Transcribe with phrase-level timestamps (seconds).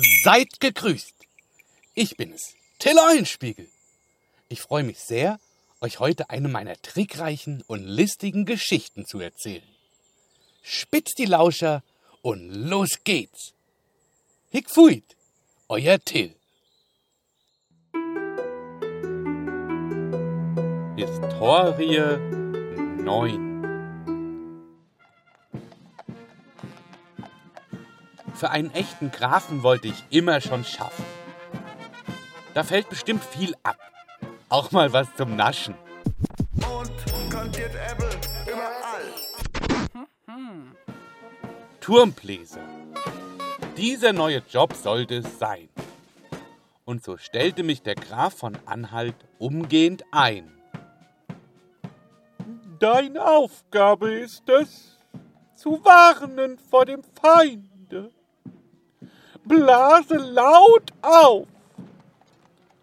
[0.00, 1.14] Seid gegrüßt.
[1.94, 3.68] Ich bin es, Till Eulenspiegel.
[4.48, 5.40] Ich freue mich sehr,
[5.80, 9.66] euch heute eine meiner trickreichen und listigen Geschichten zu erzählen.
[10.62, 11.82] Spitzt die Lauscher
[12.22, 13.54] und los geht's.
[14.50, 15.16] Hick fuit,
[15.68, 16.34] euer Till.
[20.96, 22.18] Historie
[23.02, 23.47] 9
[28.38, 31.04] Für einen echten Grafen wollte ich immer schon schaffen.
[32.54, 33.76] Da fällt bestimmt viel ab.
[34.48, 35.74] Auch mal was zum Naschen.
[36.54, 38.10] Und kandiert Apple
[38.46, 40.36] überall.
[41.80, 42.60] Turmbläser.
[43.76, 45.68] Dieser neue Job sollte es sein.
[46.84, 50.48] Und so stellte mich der Graf von Anhalt umgehend ein.
[52.78, 54.96] Deine Aufgabe ist es,
[55.56, 58.12] zu warnen vor dem Feinde.
[59.48, 61.46] Blase laut auf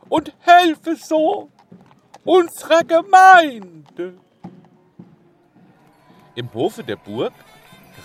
[0.10, 1.50] und helfe so
[2.24, 4.16] unserer Gemeinde.
[6.34, 7.34] Im Hofe der Burg,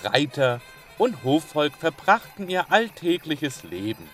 [0.05, 0.61] Reiter
[0.99, 4.09] und Hofvolk verbrachten ihr alltägliches Leben.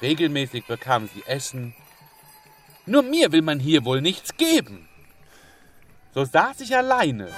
[0.00, 1.74] Regelmäßig bekamen sie Essen.
[2.86, 4.88] Nur mir will man hier wohl nichts geben.
[6.14, 7.28] So saß ich alleine,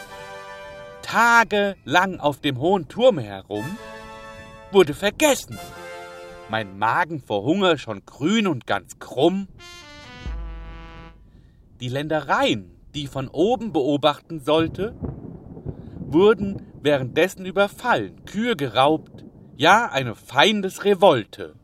[1.03, 3.78] tagelang auf dem hohen Turm herum,
[4.72, 5.58] wurde vergessen.
[6.48, 9.48] Mein Magen vor Hunger schon grün und ganz krumm.
[11.80, 14.94] Die Ländereien, die von oben beobachten sollte,
[15.98, 19.25] wurden währenddessen überfallen, Kühe geraubt,
[19.56, 21.55] ja eine Feindesrevolte.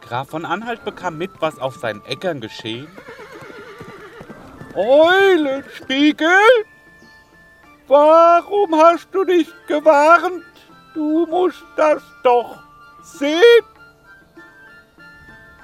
[0.00, 2.88] Graf von Anhalt bekam mit, was auf seinen Äckern geschehen.
[4.74, 6.28] Eulenspiegel,
[7.86, 10.49] warum hast du nicht gewarnt?
[10.94, 12.62] Du musst das doch
[13.02, 13.64] sehen.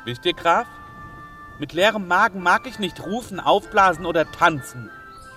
[0.05, 0.67] Wisst ihr, Graf?
[1.59, 4.91] Mit leerem Magen mag ich nicht rufen, aufblasen oder tanzen.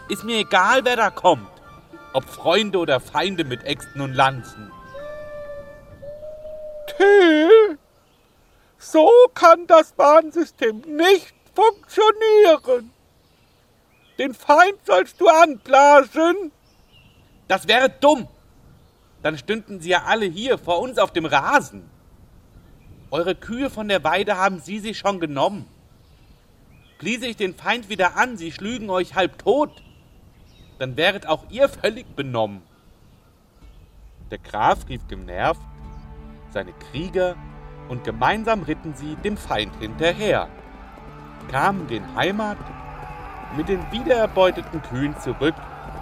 [0.10, 1.50] Ist mir egal, wer da kommt.
[2.14, 4.72] Ob Freunde oder Feinde mit Äxten und Lanzen.
[6.98, 7.78] Till,
[8.78, 12.92] so kann das Warnsystem nicht funktionieren.
[14.18, 16.52] Den Feind sollst du anblasen.
[17.48, 18.28] Das wäre dumm.
[19.22, 21.90] Dann stünden sie ja alle hier vor uns auf dem Rasen.
[23.12, 25.66] Eure Kühe von der Weide haben sie sich schon genommen.
[27.00, 29.84] Bliese ich den Feind wieder an, sie schlügen euch halb tot,
[30.80, 32.62] dann wäret auch ihr völlig benommen.
[34.32, 35.62] Der Graf rief genervt
[36.52, 37.36] seine Krieger
[37.90, 40.48] und gemeinsam ritten sie dem Feind hinterher,
[41.52, 42.58] kamen den Heimat
[43.58, 45.56] mit den wiedererbeuteten Kühen zurück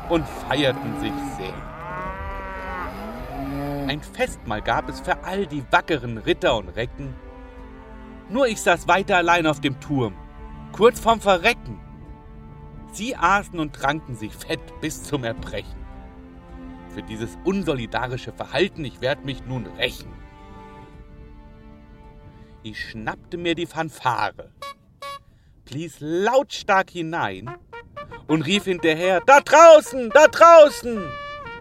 [0.09, 1.76] und feierten sich sehr.
[3.87, 7.15] Ein Festmahl gab es für all die wackeren Ritter und Recken.
[8.29, 10.13] Nur ich saß weiter allein auf dem Turm,
[10.73, 11.79] kurz vorm Verrecken.
[12.91, 15.85] Sie aßen und tranken sich fett bis zum Erbrechen.
[16.89, 20.11] Für dieses unsolidarische Verhalten, ich werd mich nun rächen.
[22.63, 24.51] Ich schnappte mir die Fanfare,
[25.63, 27.55] blies lautstark hinein
[28.27, 31.01] und rief hinterher, da draußen, da draußen,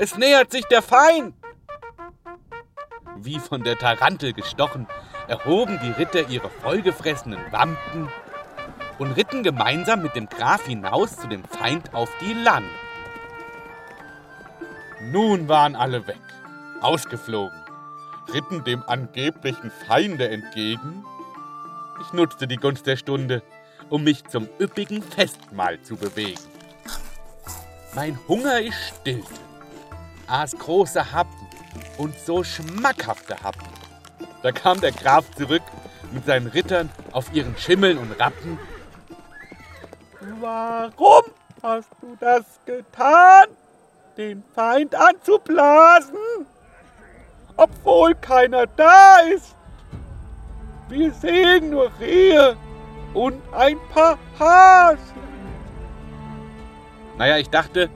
[0.00, 1.34] es nähert sich der Feind.
[3.18, 4.86] Wie von der Tarantel gestochen,
[5.26, 8.08] erhoben die Ritter ihre vollgefressenen Wampen
[8.98, 12.66] und ritten gemeinsam mit dem Graf hinaus zu dem Feind auf die Land.
[15.10, 16.20] Nun waren alle weg,
[16.80, 17.58] ausgeflogen,
[18.32, 21.04] ritten dem angeblichen Feinde entgegen.
[22.00, 23.42] Ich nutzte die Gunst der Stunde,
[23.88, 26.40] um mich zum üppigen Festmahl zu bewegen.
[27.94, 29.32] Mein Hunger ich stillte,
[30.26, 31.45] aß große Happen
[31.98, 33.66] und so schmackhafte Happen.
[34.42, 35.62] Da kam der Graf zurück
[36.12, 38.58] mit seinen Rittern auf ihren Schimmeln und Rappen.
[40.40, 41.22] Warum
[41.62, 43.46] hast du das getan,
[44.16, 46.16] den Feind anzublasen,
[47.56, 49.56] obwohl keiner da ist?
[50.88, 52.56] Wir sehen nur Rehe
[53.14, 55.16] und ein paar Hasen.
[57.18, 57.88] Naja, ich dachte,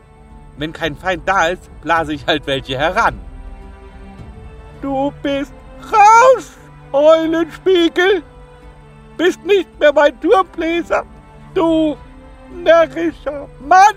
[0.57, 3.21] wenn kein Feind da ist, blase ich halt welche heran.
[4.81, 5.53] Du bist
[5.93, 6.57] raus,
[6.93, 8.23] Eulenspiegel.
[9.17, 11.05] Bist nicht mehr mein Turmbläser,
[11.55, 11.97] du
[12.51, 13.97] närrischer Mann.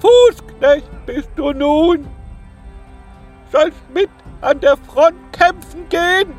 [0.00, 2.06] Fußknecht bist du nun.
[3.50, 6.34] Sollst mit an der Front kämpfen gehen.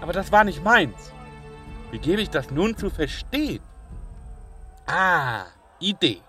[0.00, 1.12] Aber das war nicht meins.
[1.90, 3.62] Wie gebe ich das nun zu verstehen?
[4.86, 5.44] Ah,
[5.80, 6.22] Idee.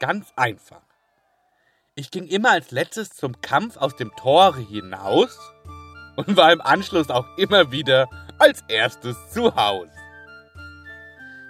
[0.00, 0.87] Ganz einfach.
[1.98, 5.36] Ich ging immer als letztes zum Kampf aus dem Tore hinaus
[6.14, 8.08] und war im Anschluss auch immer wieder
[8.38, 9.88] als erstes zu Haus.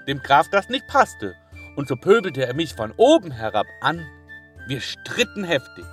[0.07, 1.35] Dem Graf das nicht passte,
[1.77, 4.07] und so pöbelte er mich von oben herab an.
[4.67, 5.85] Wir stritten heftig,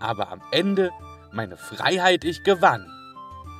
[0.00, 0.90] aber am Ende
[1.30, 2.90] meine Freiheit ich gewann.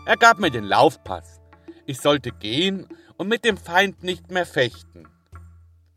[0.07, 1.39] Er gab mir den Laufpass.
[1.85, 2.89] Ich sollte gehen
[3.19, 5.07] und mit dem Feind nicht mehr fechten.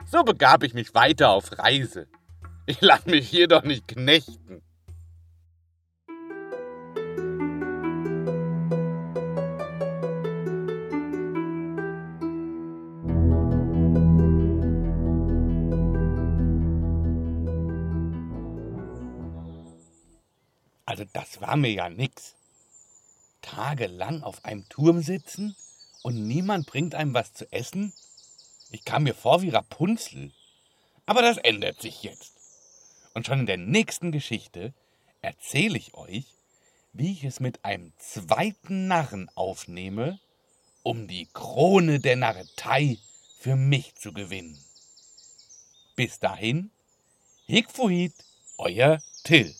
[0.05, 2.09] So begab ich mich weiter auf Reise.
[2.69, 4.61] Ich lass mich hier doch nicht knechten.
[20.85, 22.35] Also das war mir ja nix.
[23.41, 25.55] Tagelang auf einem Turm sitzen
[26.03, 27.93] und niemand bringt einem was zu essen?
[28.71, 30.33] Ich kam mir vor wie Rapunzel.
[31.05, 32.36] Aber das ändert sich jetzt.
[33.17, 34.75] Und schon in der nächsten Geschichte
[35.21, 36.35] erzähle ich euch,
[36.93, 40.19] wie ich es mit einem zweiten Narren aufnehme,
[40.83, 42.99] um die Krone der Narretei
[43.39, 44.63] für mich zu gewinnen.
[45.95, 46.69] Bis dahin,
[47.47, 48.13] Hickfuhit,
[48.59, 49.51] euer Till.